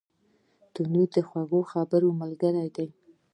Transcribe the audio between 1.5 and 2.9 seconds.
خبرو ملګری دی